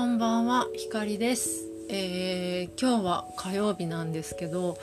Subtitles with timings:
[0.00, 4.78] こんばんは、ひかりです、えー今日は火曜日なんですけど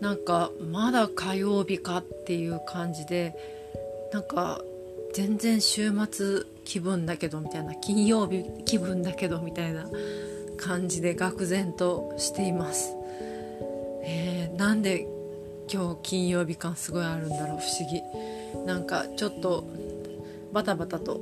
[0.00, 3.32] なんかまだ火曜日かっていう感じで
[4.12, 4.60] なんか
[5.14, 9.88] 全然週末気分だけどみたいな金曜日気分だけどみたいな
[10.56, 12.92] 感じで愕然としています、
[14.02, 15.06] えーなんで
[15.72, 18.02] 今日金曜日感すごいあるんだろう不思議。
[18.66, 19.64] なんかちょっと
[20.52, 21.20] バタバタと、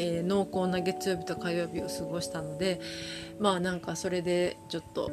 [0.00, 2.80] えー濃厚な月曜日と火曜日を過ごしたので
[3.38, 5.10] まあなんかそれでちょっと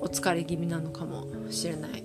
[0.00, 2.04] お疲れ気味なのかもしれない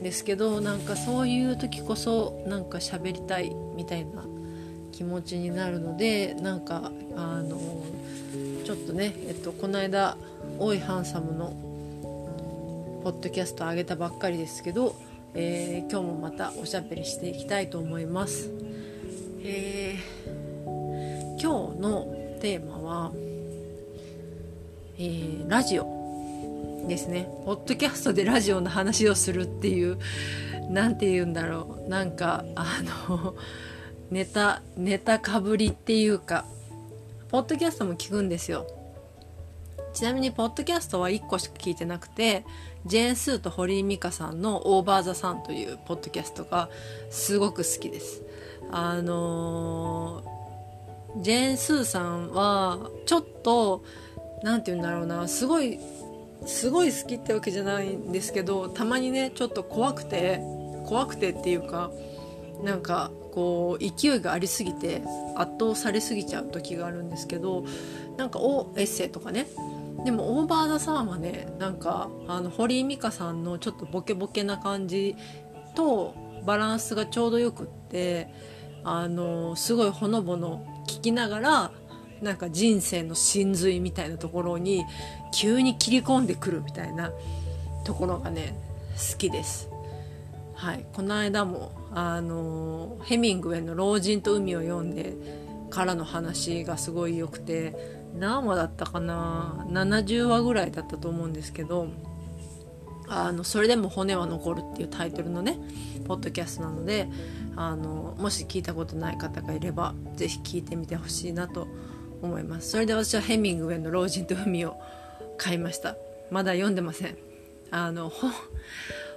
[0.00, 4.24] ですけどなんかそういう時こそなんか喋りたいみたいな
[4.92, 7.58] 気持ちになるのでなんかあの
[8.64, 10.16] ちょっとね、えっと、この間
[10.58, 11.52] 「おいハンサム」の
[13.02, 14.94] ポッドキャスト上げたばっかりですけど、
[15.34, 18.50] えー今日もまたおしゃべりしていきたいと思います。
[19.42, 20.43] えー
[21.44, 22.06] 今日の
[22.40, 23.12] テーマは、
[24.96, 27.28] えーラジオですね。
[27.44, 29.98] ポッドキャストでラジオの話をするっていう
[30.70, 31.88] なんて言うんだろう。
[31.90, 33.34] なんかあの
[34.10, 36.46] ネタネタかぶりっていうか
[37.28, 38.66] ポッドキャストも聞くんですよ。
[39.92, 42.46] ちなみにポッドキャストは1個しか聞いてなくて
[42.86, 46.70] ジェーン・スーと堀井美香さんの「オーバー・ザ・サン」というポッドキャストが
[47.10, 48.22] すごく好きです。
[48.70, 50.24] あの
[51.16, 53.84] ジェーン・スーさんはちょっと
[54.42, 55.78] なんて言うんだろうなすごい
[56.46, 60.40] すごい好きってわけじゃないんですけどたまにねちょっと怖くて
[60.86, 61.90] 怖くてっていうか
[62.62, 65.02] なんかこう勢いがありすぎて
[65.36, 67.64] 圧倒されすぎちゃう時があるんですけど
[68.16, 69.46] なんかおエッセイとかね。
[70.04, 75.16] でも「オーバー・ザ・サー」はねなんかあの堀井美香さんのちょっとボケボケな感じ
[75.74, 78.28] とバランスがちょうどよくって
[78.82, 81.70] あのすごいほのぼの聞きながら
[82.22, 84.84] なんか人生の真髄みたいなところに
[85.32, 87.12] 急に切り込んでくるみたいな
[87.84, 88.54] ところがね
[89.12, 89.68] 好きです。
[90.54, 95.14] はい、この間もあのヘミングウェイの「老人と海」を読んで
[95.68, 97.74] からの話がすごい良くて
[98.14, 101.88] 何話だったかな？70話ぐらいだったと思うんですけど
[103.08, 105.58] あのそれでも骨は残るっていうタイトルのね
[106.06, 107.08] ポッドキャストなので
[107.56, 111.68] あのもし聞いたことない方がいればぜひ聞いてみてほしいなと
[112.22, 112.70] 思います。
[112.70, 114.80] それで私はヘミングウェイの「老人と海」を
[115.36, 115.96] 買いました。
[116.30, 117.16] まだ読んでません。
[117.70, 118.32] あの本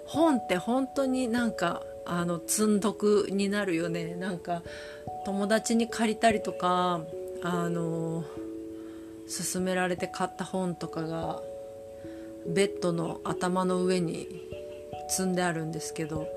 [0.06, 4.16] 本って本当になんかあの積んどくになるよね。
[4.16, 4.64] なんか
[5.25, 7.02] 友達に借りたりとか
[7.44, 8.24] あの
[9.28, 11.42] 勧められて買った本とかが
[12.47, 14.28] ベッドの頭の上に
[15.09, 16.28] 積んであるんですけど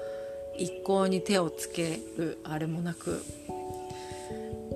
[0.56, 3.22] 一向に手をつけるあれもなく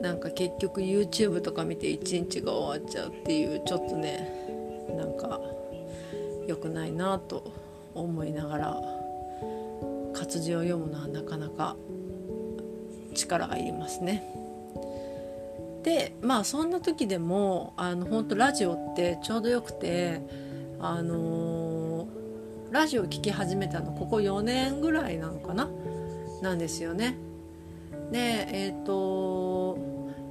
[0.01, 4.29] なんか結局 YouTube とか見て一日が終わっちゃうっていうちょっとね
[4.97, 5.41] なんか
[6.47, 7.53] 良くないなと
[7.95, 8.81] 思いながら
[10.13, 11.77] 活字を読むのはなかなか
[13.15, 14.23] 力がいりますね。
[15.83, 20.23] でまあそんな時でもあの本当ラジオってちょうどよくて
[20.87, 22.25] あのー
[22.71, 25.71] ラジオ聴き始めたのここ4年ぐらいなのかな？
[26.43, 27.17] なんですよね。
[28.11, 29.79] でえっ、と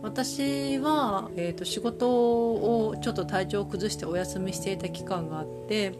[0.03, 5.97] 私は、えー、と仕事をちょっと体調を崩してお休みしていた期間があって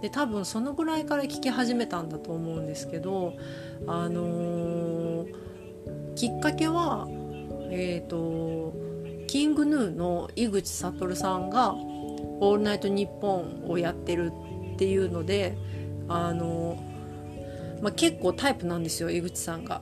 [0.00, 3.34] で多分そのぐらいから聞き始めたんだと思うんですけど
[3.86, 5.34] あのー
[6.14, 7.06] きっかけは
[7.70, 8.72] えっ、と
[9.26, 11.74] キングヌーの井口悟さんが
[12.40, 14.32] 「オールナイトニッポン」をやってる
[14.74, 15.56] っていうので
[16.08, 16.76] あの
[17.80, 19.80] まあ、結構タイプなんですよ井口さんが。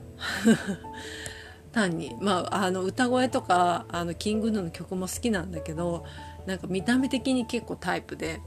[1.72, 6.04] 単に、まあ、あの歌声とかあのキングヌーの曲も好きなんだけど
[6.46, 8.40] なんか見た目的に結構タイプで。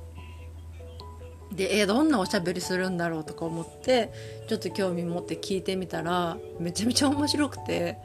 [1.54, 4.14] でえどんなおしゃべりするんだろうとか思って
[4.48, 7.98] ちょっと興味持って聞いてみたらめちゃめちゃ面白くて。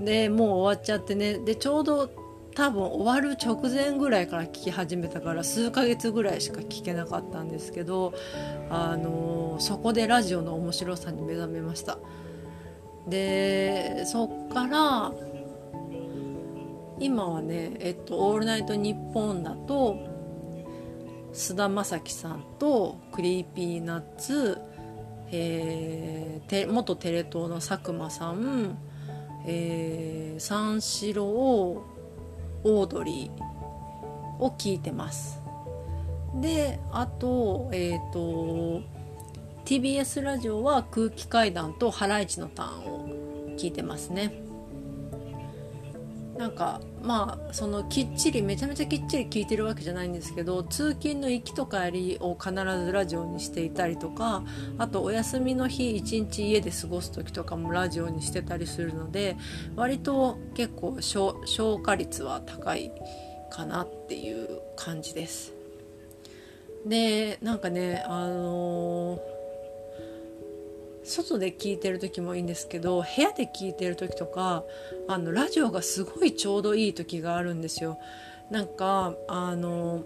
[0.00, 1.38] でもう終わっちゃってね。
[1.38, 2.10] でちょうど
[2.54, 8.12] 多分終わる直前ぐらいから聞き始めたから数ヶ月ぐらいしか聞けなかったんですけど、
[8.70, 11.98] あのそこでラジオの面白さに目覚めました。
[13.08, 15.12] でそっから
[17.00, 19.96] 今はね「えっと、オールナイトニッポン」だと
[21.32, 24.60] 菅田将暉さんとクリーピーナッツ、
[25.32, 28.78] えーて元テレ東の佐久間さん、
[29.46, 31.82] えー三四郎
[32.64, 35.40] オードリーを聞いてます。
[36.34, 38.82] であとえっ、と
[39.64, 43.08] TBS ラジオは空気階段とハライチのターンを
[43.58, 44.32] 聞いてますね。
[46.36, 54.42] なんかまあそのきっちりめちゃめちゃきっちり聞いてるわけじゃないんですけど通勤の行きと帰りを必ずラジオにしていたりとか
[54.78, 59.36] あとお休みの日一日家で過ごす時とかもラジオにしてたりするので
[59.76, 62.92] 割と結構消化率は高い
[63.50, 65.52] かなっていう感じです。
[66.86, 69.31] でなんかねあのー
[71.04, 74.64] 外で聞いてる時もいいんですけど部屋で聞いてる時とか
[75.08, 77.98] あのラジオがすごいちょうどいい時があるんですよ。
[78.50, 80.04] なんかあの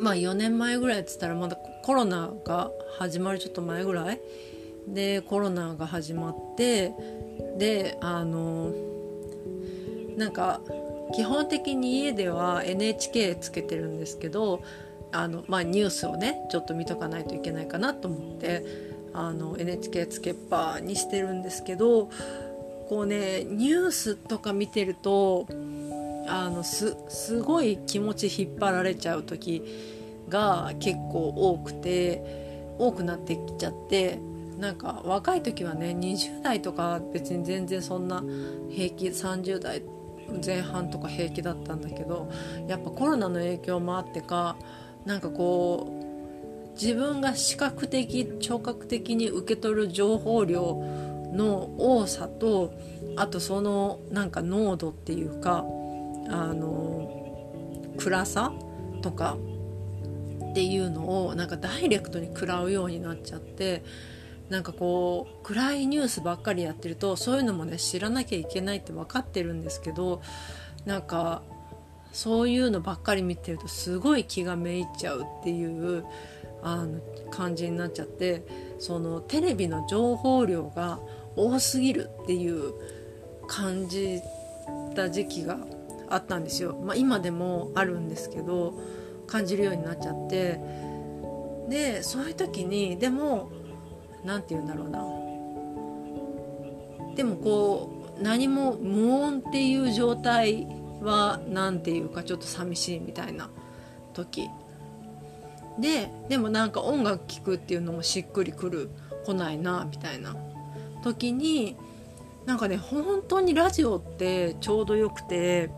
[0.00, 4.20] まあ4年前ぐらいっつったらまだコロナが始まるちょっと前ぐらい？
[4.88, 6.92] でコロナが始まって
[7.58, 8.72] であの
[10.16, 10.60] なんか
[11.14, 14.62] 基本的に家では NHK つけてるんですけど
[15.12, 18.64] あの、まあ、ニュースをねちょっと見とかないといけないかなと思って
[19.14, 22.10] あの NHK つけっぱにしてるんですけど
[22.88, 25.46] こうねニュースとか見てると
[26.26, 29.62] あのすすごい気持ち引っ張られちゃう時
[30.28, 34.18] が結構多くて多くなってきちゃって
[34.58, 38.22] なんか若い時はね20代とか別に全然そんな
[38.70, 39.82] 平気30代
[40.44, 42.30] 前半とか平気だったんだけど
[42.66, 44.56] やっぱコロナの影響もあってか
[45.04, 45.93] なんかこう
[46.74, 50.82] 自分が視覚的聴覚的に受け取る情報量
[51.32, 52.74] の多さと
[53.16, 55.64] あとそのなんか濃度っていうか
[56.28, 57.10] あの
[57.96, 58.52] 暗さ
[59.02, 59.36] とか
[60.50, 63.84] っていうのをなんかダイレクトに食らうようになっちゃって
[64.48, 70.22] なんかこう暗いニュースばっかりやってるとそういうのもね知らなきゃいけないって分かってるんですけど
[70.84, 71.42] なんか
[72.12, 76.04] そういうのばっかり見てるとすごい気がめいっちゃうっていう
[76.64, 77.00] あの
[77.30, 78.42] 感じになっちゃって
[78.78, 80.98] そのテレビの情報量が
[81.36, 82.72] 多すぎるっていう
[83.46, 84.20] 感じ
[84.96, 85.58] た時期が
[86.08, 88.74] あったんですよ、まあ、今でもあるんですけど
[89.26, 90.60] 感じるようになっちゃって。
[91.68, 93.50] でそういう時にでも
[94.24, 95.02] 何て言うんだろうな。
[97.14, 100.66] でもこう何も無音っていう状態
[101.00, 103.50] は何て言うかちょっと寂しいみたいな
[104.12, 104.48] 時
[105.78, 108.90] ででもなんか音楽聴くっていうのもしっくりくる。
[109.24, 110.36] 来ないなみたいな。
[111.02, 111.76] 時に
[112.46, 115.70] なんかね本当にラジオってちょうどよくて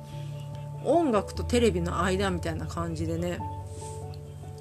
[0.85, 3.41] 音楽とテレビの間みたいな感じでね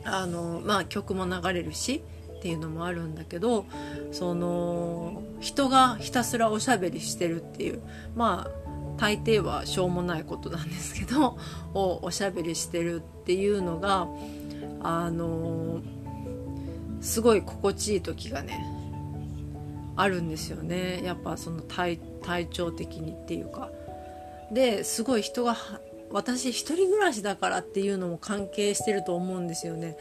[0.04, 2.04] あのまあ曲も流れるし
[2.38, 3.66] っていうのもあるんだけど
[4.12, 7.82] その人がひたすらおしゃべりしてるっていう
[8.16, 11.38] まあ大抵はしょうもないことなんですけど
[11.74, 14.08] おしゃべりしてるっていうのが
[14.88, 15.82] あの
[17.02, 18.64] すごい心地いい時がね
[19.96, 21.02] あるんですよね。
[21.04, 23.72] やっぱその体体調的にっていうか。
[24.52, 25.58] ですごい人が
[26.12, 29.98] 私一人暮らしだからっていうのも関係してると思うんですよね。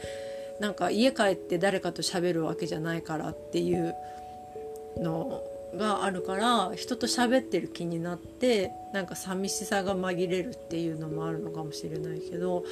[0.59, 3.95] なんか家帰って誰かと喋るわけじゃないからっていう
[4.97, 5.41] の
[5.75, 12.63] があるから人と喋ってる気になってなんか寂しさが紛れるっていうのもあるのかもしれないけど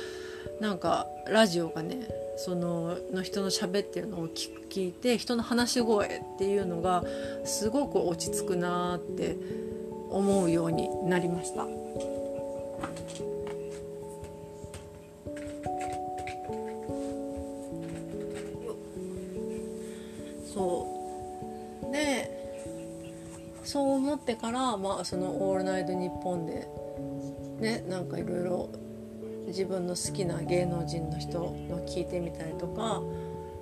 [0.59, 2.07] なんかラジオがね
[2.37, 7.03] そのの人の喋ってるのを聞いて人の話し声っていうのが
[7.45, 9.37] すごく落ち着くなって
[10.09, 11.65] 思うようになりました。
[23.63, 26.67] そう思ってから、まあ、その「オールナイトニッポン」で
[27.59, 28.69] ねなんかいろいろ
[29.47, 33.01] 自分の好きな芸能人の人の聞いてみたりとか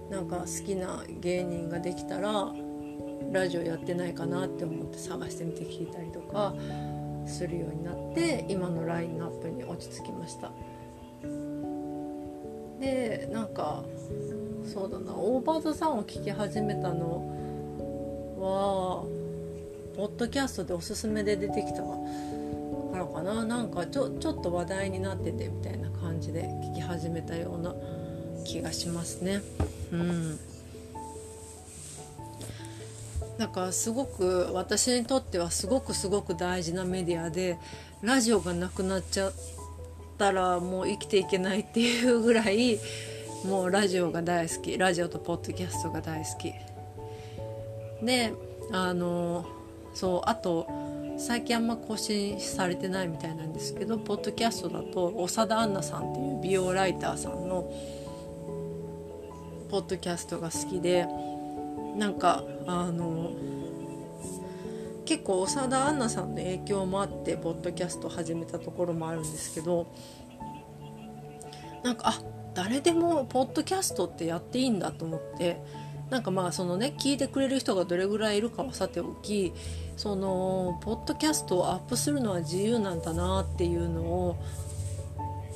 [0.10, 2.53] なんか好きな芸人ができたら
[3.31, 6.53] ラジオやってないかなって思って探してみて聞いたりとか
[7.25, 10.51] するようになって今のラインナップに落ち着きました。
[12.79, 13.84] でなんか
[14.65, 17.22] そうだなオーバーザさんを聞き始めたの
[18.39, 19.21] は
[20.01, 21.96] ポッドキャストでおすすめで出てきたか
[22.98, 23.46] らかな。
[23.46, 27.75] なんかちょちょっと話題になっててみたいな感じで聞き始めたような
[28.43, 29.43] 気がしますね。
[29.91, 30.39] うん。
[33.38, 37.60] なんかすごく私にとってはすごくすごく大事なメディアで
[38.01, 39.34] ラジオがなくなっちゃっ
[40.17, 42.79] たらもう生きていけないっていうぐらい
[43.46, 44.79] もうラジオが大好き。
[44.79, 46.51] ラジオとポッドキャストが大好き。
[48.03, 48.34] で
[48.72, 49.61] あの
[49.94, 50.68] そうあと
[51.18, 57.72] 最近あんま更新されてないみたいなんですけどポッドキャストだと長田杏奈さんっていう美容ライターさんの
[59.70, 61.08] ポッドキャストが好きで
[61.96, 63.32] なんかあの
[65.06, 69.94] 結構長田杏奈さんの影響もあってポッドキャスト始めたところもあるんですけど
[71.84, 72.22] なんかあ
[72.54, 75.62] 誰でもポッドキャストってやっていいんだと思って
[76.12, 79.53] なんかまあそのね聞いてくれる人がどれぐらいいるかはさておき
[79.96, 84.44] そのポッドキャストをアップするのは自由なんだなっていうのを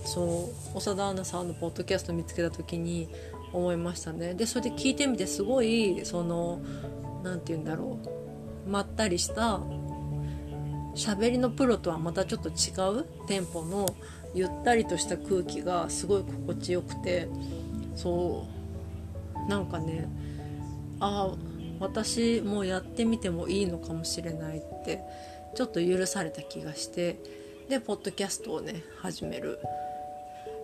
[0.06, 3.10] そう長田アナさんのポッドキャスト見つけた時に
[3.52, 4.34] 思いましたね。
[4.34, 6.62] でそれで聞いてみてすごいその
[7.22, 8.00] 何て言うんだろ
[8.66, 9.60] うまったりした
[10.96, 13.94] 喋りのプロとはまたちょっと違うテンポの
[14.34, 17.28] ゆったりとした空気がすごい心地よくて
[17.94, 18.46] そ
[19.46, 20.08] うなんかね
[21.06, 21.36] ああ
[21.80, 25.02] 私もやってみてもいいのかもしれないって
[25.54, 27.18] ちょっと許された気がして
[27.70, 29.60] でポッドキャストをね始める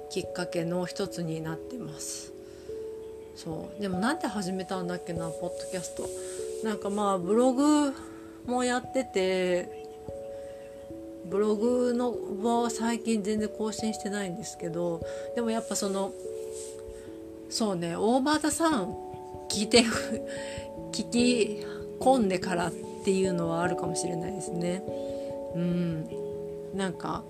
[0.10, 2.34] きっかけの一つになってます。
[3.34, 3.82] そう。
[3.82, 6.10] でもなんで始めたんだっけなポッドキャスト。
[6.66, 7.94] なんかまあブログ
[8.46, 9.88] もやってて
[11.30, 15.02] ブログの場は最近全然更新してないんですけど
[15.36, 16.12] でもやっぱその
[17.50, 19.11] そうねオーバーザさん
[19.52, 19.84] 聞いて
[20.94, 21.66] 聞き
[22.00, 22.72] 込んでからっ
[23.04, 24.82] ていうのはあるかもしれないですね。
[25.56, 26.10] うん。
[26.74, 27.24] なんか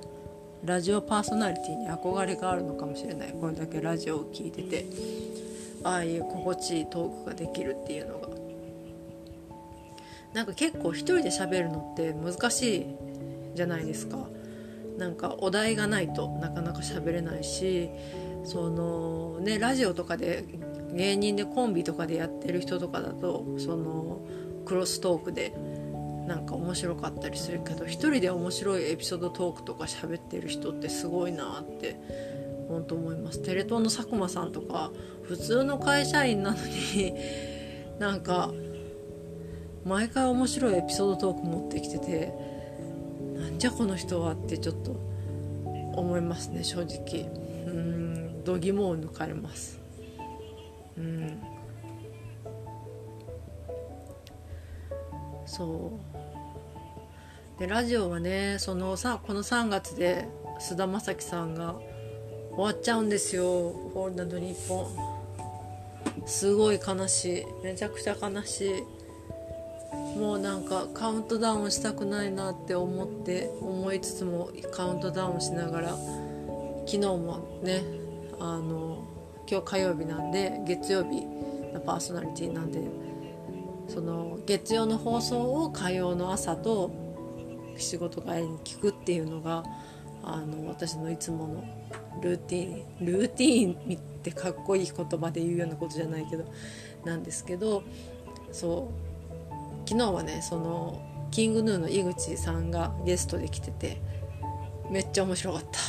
[0.64, 3.34] ラジオパーソナリティに憧れがあるのかもしれない。
[3.42, 4.86] これだけラジオを聴いてて。
[5.84, 8.30] ああいう心地いいトークができるっていうのが。
[10.34, 12.86] なんか結構一人で喋るのって難しい
[13.56, 14.28] じゃないですか。
[14.98, 17.90] なんかお題がないとなかなか喋れないし
[18.44, 20.46] そのねラジオとかで
[20.94, 24.22] 芸人でコンビとかでやってる人とかだとその
[24.66, 25.54] クロストークで
[26.28, 32.00] なんか面白かったりするけど一人で面白いエピソードトークとか喋ってる人ってすごいなって
[32.70, 33.40] 本当思います。
[33.40, 34.92] テレ東の佐久間さんとか
[35.24, 37.16] 普通の会社員なのに
[38.00, 38.54] なんか
[39.84, 42.34] 毎回面白いエピソードトーク持ってきてて
[43.36, 44.96] なんじゃこの人はってちょっと
[45.94, 47.30] 思いますね正直。
[47.68, 49.81] うん度肝を抜かれます。
[51.02, 51.42] うん。
[55.46, 55.92] そ
[57.58, 57.60] う。
[57.60, 60.28] でラジオはねそのさこの3月で
[60.60, 61.76] 菅田将暉さんが
[62.56, 63.44] 終わっちゃうんですよ
[63.94, 64.88] 「ホールナド日本」
[66.26, 67.46] すごい悲しい。
[67.64, 68.84] めちゃくちゃ悲しい。
[70.18, 75.90] もうなんかカウントダウンしたくないなって思って思いつつもカウントダウンしながら
[76.86, 77.84] 昨日もね
[78.40, 78.91] あの
[79.52, 81.26] 今日火曜日なんで月曜日
[81.74, 82.80] のパーソナリティなんで
[83.90, 86.90] その月曜の放送を火曜の朝と
[87.76, 89.66] 仕事帰りに聞くっていうのが
[90.24, 91.64] あの私のいつもの
[92.22, 96.46] ルーティンルーティーンってかっこいい言葉で言うようなことじゃないけど
[97.04, 97.84] なんですけど
[98.54, 104.02] そう昨日はねそのキングヌーの井口さんがゲストで来てて
[104.90, 105.80] めっちゃ面白かった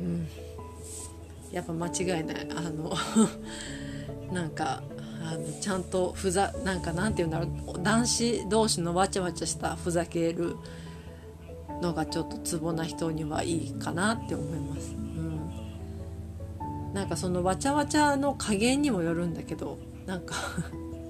[0.00, 0.28] うん
[1.52, 2.48] やっぱ間違いない。
[2.54, 2.92] あの
[4.32, 4.82] なんか
[5.22, 7.82] あのちゃんとふざなんかなんて言うんだろう。
[7.82, 10.56] 男子同士のわちゃわちゃしたふざける
[11.80, 15.50] のがちょっとツボな人にはいいかなって思います、うん、
[16.94, 20.34] なんかそのわちゃわちゃの加減にもよるんだけどなんか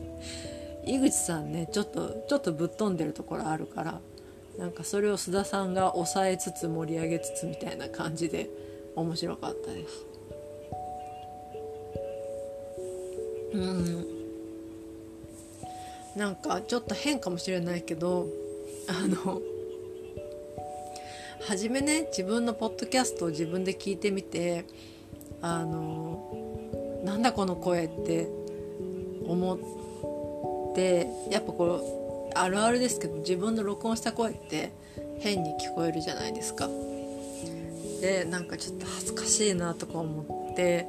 [0.85, 4.01] 井口さんねちょっとちょっとぶっ飛んでるところあるから
[4.59, 8.49] なんかそれを須田さんが抑えつつ盛り上げつつみたいな感じで
[8.95, 10.07] 面白かったです。
[13.57, 14.07] うん
[16.15, 18.27] なんかちょっと変かもしれないけど
[18.89, 19.41] あの
[21.47, 24.65] 初めね自分のポッドキャストを自分で聞いてみて
[25.43, 28.29] あのなんだこの声って
[29.27, 29.55] 思
[30.73, 34.73] ってやっぱこうあるあるですけど自分の録音した声って
[35.21, 36.69] 変に聞こえるじゃないですか。
[38.01, 40.87] でなんかちょっと恥ずかしいなとか思って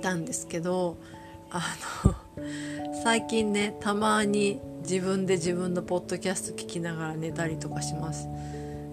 [0.00, 0.96] たんですけど
[1.50, 1.62] あ
[2.04, 2.14] の
[3.04, 8.26] 最近ねたまに自分で自分のポッドキャスト聞きながら寝たりとかします。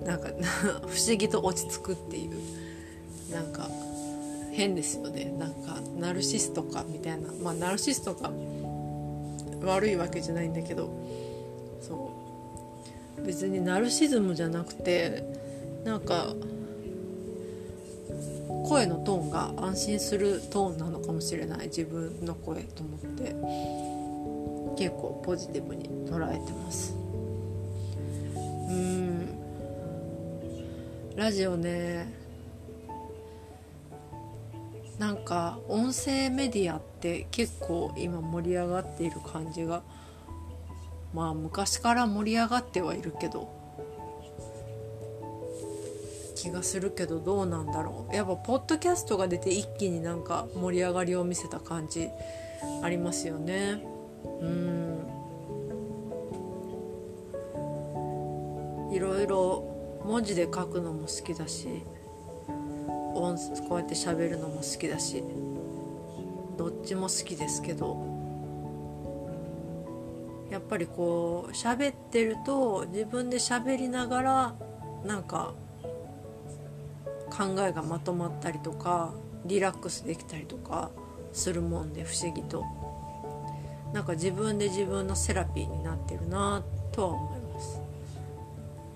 [0.06, 0.30] なんか
[0.88, 2.32] 不思議と落ち着くっていう。
[3.32, 3.70] なんか
[4.52, 5.34] 変ですよね。
[5.38, 7.32] なんかナルシストかみたいな。
[7.42, 8.32] まあナルシストが
[9.64, 10.90] 悪いわけじゃないんだけど。
[11.82, 12.12] そ
[13.22, 13.26] う。
[13.26, 15.24] 別にナルシズムじゃなくて
[15.84, 16.34] なんか
[18.68, 23.36] 声のトーンが安心するトーンなのかもしれない自分の声と思って
[24.78, 26.94] 結構ポジティブに捉えてます。
[28.36, 29.28] うん。
[31.16, 32.14] ラジオね
[35.00, 39.82] なんか音声メディアって結構今盛り上がっている感じが
[41.14, 43.57] まあ昔から盛り上がってはいるけど
[46.38, 48.16] 気がするけどどうなんだろう。
[48.16, 52.10] やっぱポッドキャストが出て一気になんか盛り上がりを見せた感じ
[52.84, 53.84] ありますよね。
[54.42, 55.08] うん。
[58.94, 61.68] いろいろ文字で書くのも好きだし
[63.14, 65.24] 音こうやって喋るのも好きだし
[66.58, 68.16] どっちも好きですけど。
[70.50, 74.56] やっぱりこう喋ってると自分で喋りながら
[75.06, 75.54] なんか
[77.38, 79.14] 考えがまとまったりとか
[79.46, 80.90] リラックスできたりとか
[81.34, 82.66] するもんで不思議と。
[83.94, 87.80] なんか自分で自分のセラピーになってるなとは思います。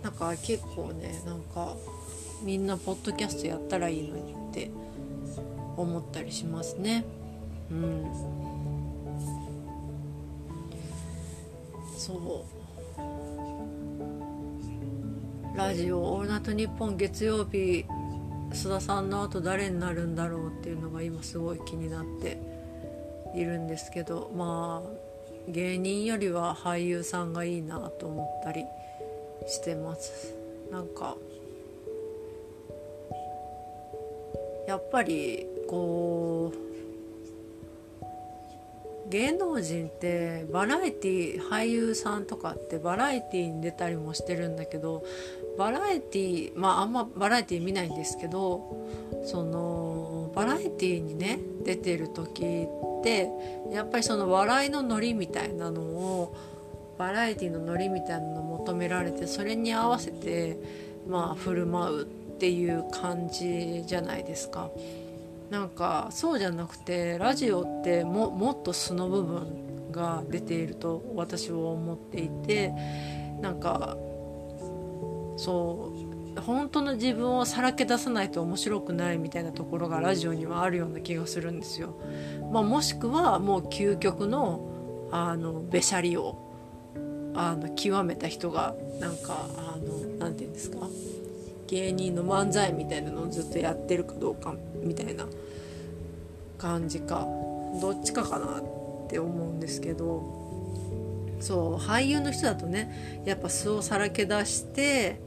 [0.04, 1.76] なんか結構ねなんか
[2.44, 4.72] みんなポッドキャストやったらいいのにって
[5.78, 7.06] 思ったりしますね。
[7.70, 8.06] うん。
[11.98, 12.18] そう。
[15.56, 17.86] ラジオ「オールナイトニッポン」月曜日
[18.52, 22.38] 須田さんの後誰になるんだろうっていうのが今すごい気になって
[23.36, 24.90] いるんですけどまあ
[25.48, 28.66] 芸人よりは俳優さんがいいなと思ったり
[29.48, 30.34] してます。
[30.70, 31.18] なんか
[34.68, 36.72] やっぱりこう
[39.10, 45.04] 芸能人ってバラエティ俳優さんとかってバラエティに出たりもしてるんだけど
[45.58, 48.88] バラエティまああんまバラエティー見ないんですけど
[49.26, 53.28] そのバラエティーにね出てる時って
[53.72, 56.36] やっぱりその笑いのノリみたいなのを
[56.98, 60.58] バラエティーのノリみたいなのを求められてそれに合わせて
[61.08, 62.06] まあ振る舞うっ
[62.38, 64.70] ていう感じじゃないですか。
[65.50, 72.74] なんかそうじゃなくてラジオってももっと素の部分が出ていると私は思っていて
[73.42, 73.98] なんか
[75.42, 75.92] そ
[76.38, 81.96] う本当の自分をさらけ出さないと面白くないみたいなところがラジオにはあるような気がするんですよ。
[82.52, 86.38] まあ、もしくはもう究極のあのべしゃりを
[87.34, 90.78] あの極めた人がなんかあのなんて言うんですか？
[91.68, 95.26] 芸人の漫才みたいなのをずっとやってるかどうかみたいな
[96.60, 97.28] 感じか
[97.82, 98.64] どっちかかなっ
[99.10, 100.40] て思うんですけど
[101.40, 105.20] そう俳優の人だとねやっぱ素をさらけ出して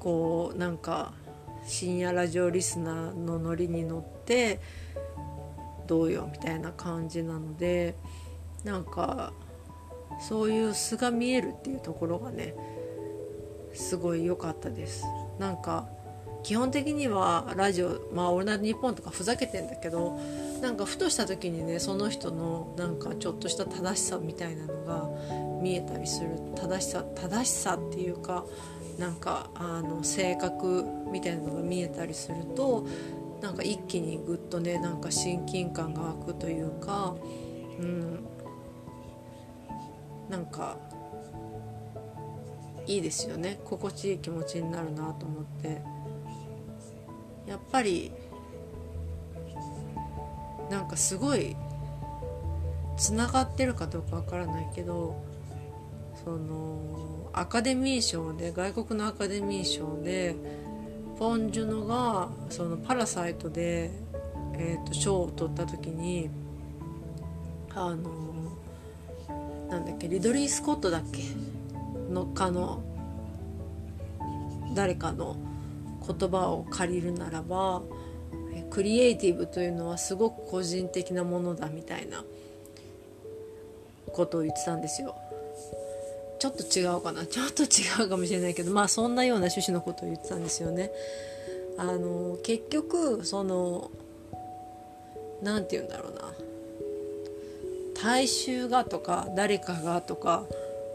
[0.00, 1.12] こうなんか
[1.66, 4.60] 深夜ラジオリスナーのノリに乗って
[5.86, 7.96] どうよみたいな感じなので
[8.64, 9.32] なんか
[10.20, 12.54] そういう素が見えるっていうところがね
[13.74, 15.04] すごい良かったです。
[15.38, 15.88] なんか
[16.42, 20.18] 基本的にはラジオまあ「オールナイトニッポン」とかふざけてんだけど
[20.60, 25.08] なんかふとした時にねその人のなんかちょっとした正しさみたいなのが
[25.60, 26.30] 見えたりする。
[26.56, 28.44] 正しさ正しさっていうか
[28.98, 32.86] なんかあの性格みたいなのが見えたりすると
[33.40, 37.14] なんか一気にぐっとねなんか親近感が湧くというか
[37.78, 38.24] うん
[40.28, 40.76] なんか
[42.86, 43.60] いいですよね。
[43.64, 45.82] 心地いい気持ちになるなと思って。
[47.48, 48.12] やっぱり
[50.70, 51.56] なんかすごい
[52.98, 55.16] つながってるかどうかわからないけど
[56.22, 60.36] そのアカデミー賞で外国のアカデミー賞で
[61.18, 63.90] ポン・ジュノがその「パラサイトで」
[64.60, 66.28] えーと、賞を取った時に
[67.74, 68.10] あの
[69.68, 71.22] なんだっけリドリー・スコットだっけ？
[72.12, 72.82] のかの
[74.74, 75.36] 誰かの
[76.06, 77.82] 言葉を借りるならば
[78.70, 82.24] クリエイティブというのはすごく個人的なものだみたいな
[84.12, 85.14] ことを言ってたんですよ。
[86.38, 90.90] ちょっと違うかなちょっと違うかもしれないけどまあそんなような趣旨のことを言ってたんですよね。
[91.76, 93.90] あの結局その
[95.42, 96.32] 何て言うんだろうな
[98.02, 100.44] 大衆がとか誰かがとか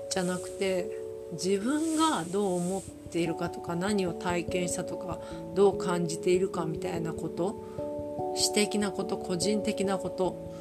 [0.10, 0.90] じゃなくて
[1.34, 5.20] 自分がどう思っているかとか何を体験したとか
[5.56, 10.54] どう感じているかみたいなこと私的なこと個人的なこと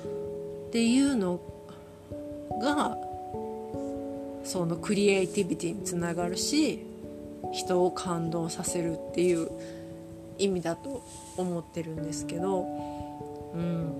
[0.68, 1.40] っていうの
[2.60, 2.96] が
[4.44, 6.85] そのクリエイティビティにつながるし
[7.52, 9.50] 人を感動させるっていう
[10.38, 11.02] 意味だと
[11.37, 12.62] 思ってるんですけど、
[13.55, 13.92] うん、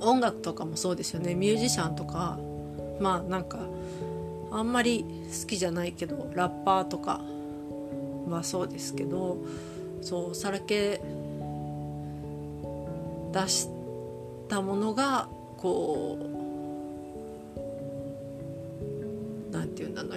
[0.00, 1.34] 音楽とかもそうですよね。
[1.34, 2.38] ミュージシャンとか
[3.00, 3.58] まあなんか
[4.50, 5.04] あんまり
[5.40, 7.20] 好きじゃないけどラッパーとか
[8.28, 9.38] はそうですけど
[10.00, 11.00] そうさらけ
[13.32, 13.68] 出し
[14.48, 16.35] たものがこう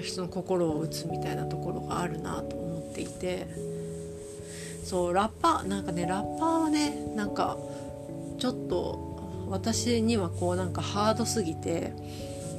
[0.09, 3.47] 人の心を打つみたいなところがあるなと思っていて
[4.83, 7.57] そうラッパーなんかねラッパーはねなんか
[8.39, 11.93] ちょっと私にはこうなんかハードすぎて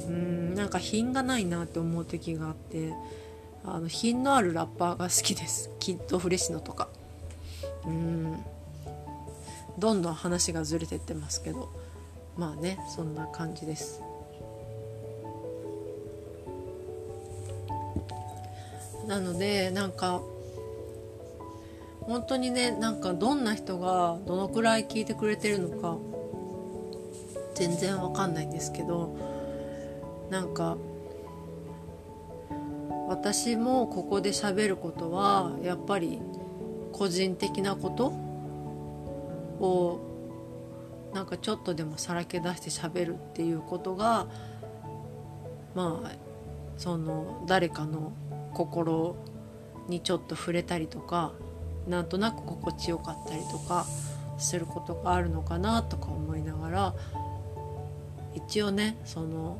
[0.07, 2.93] うんなんか品がないなって思う時があって
[3.63, 6.87] あの品のあるラッパーが好きですきっとフレッシュのとか
[7.85, 8.37] うん
[9.77, 11.69] どんどん話がずれてってますけど
[12.37, 14.01] まあねそんな感じです
[19.11, 20.21] なのでなんか
[21.99, 25.97] 本当にねなんかどんな人がどのくらい聞いてくれてるのか
[27.53, 29.13] 全然わかんないんですけど
[30.29, 30.77] なんか
[33.09, 36.21] 私もここで喋ることはやっぱり
[36.93, 38.05] 個人的なこと
[39.59, 39.99] を
[41.13, 44.27] なんかちょっとでもさらけ出して喋るっていうことが
[45.75, 46.11] まあ
[46.77, 48.13] その誰かの
[48.53, 49.15] 心
[49.87, 51.33] にちょっと触れたりとか
[51.87, 53.85] なんとなく心地よかったりとか
[54.37, 56.93] することがあるのかなとか思いながら
[58.35, 59.59] 一応ねその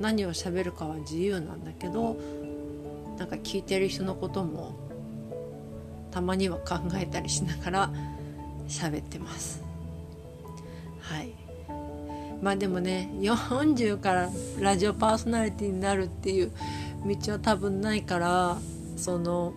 [0.00, 2.16] 何を喋るかは自由なんだけど
[3.18, 4.74] なんか聞いてる人のことも
[6.10, 7.92] たまには考えたりしながら
[8.68, 9.62] 喋ってます。
[11.00, 11.32] はい。
[12.40, 16.52] まあでもね40からラジオパーソナリティになるっていう
[17.04, 18.56] 道は多分ないから
[18.96, 19.52] その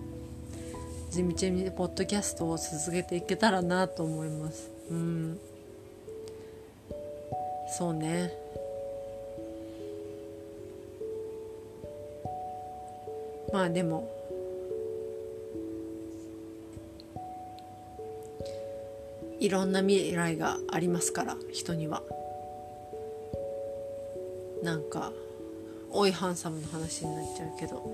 [1.10, 4.70] 地道にポッドキャストを続けていけたらなと思います。
[4.90, 5.40] うん。
[7.70, 8.32] そうね。
[13.54, 14.14] まあでも
[19.40, 22.04] いろんな未来がありますから人には。
[24.64, 25.14] なんか
[25.98, 27.92] おいハンサムの話になっちゃうけど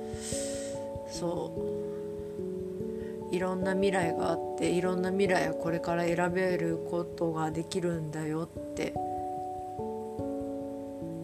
[1.09, 3.33] そう。
[3.33, 8.93] いろんな未来があっていろんな未来をこれから選べることができるんだよって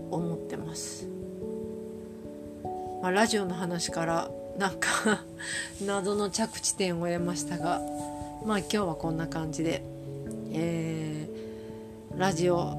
[0.10, 1.08] 思ってます、
[3.04, 5.24] まあ、ラジオの話からなんか
[5.86, 7.80] 謎の着地点を得ましたが
[8.44, 9.84] まあ今日はこんな感じで、
[10.52, 12.79] えー、ラジオ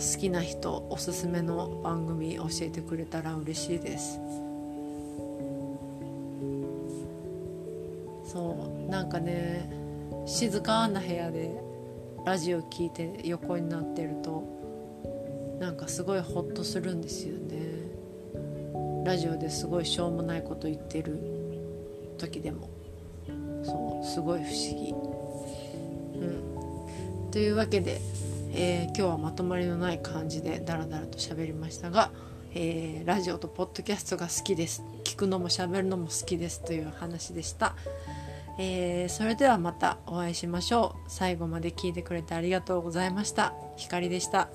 [0.00, 4.18] 好きな人おすすめの番組教えてくれたら嬉しいです。
[8.24, 9.70] そうなんかね
[10.24, 11.50] 静かな部屋で
[12.24, 14.42] ラジオ聞いて横になってると
[15.60, 17.60] なんかすごいホッとするんですよね。
[19.04, 21.18] ラジオですごいしょうもないこと言ってる
[22.16, 22.70] 時でも。
[23.62, 24.94] そうすごい不思議。
[26.14, 27.30] うん。
[27.30, 28.00] というわけで
[28.52, 32.10] えー、今日はまとまりのない感じでダラダラと喋りましたが、
[32.54, 34.82] えー、ラジオとポッドキャストが好きです。
[35.04, 37.74] 聞くのも喋るのも好きですという話でした、
[38.58, 41.10] えー、それではまたお会いしましょう。
[41.10, 43.54] 最後まで聞いてくれてありがとうございました。
[43.76, 44.48] ひかりでした。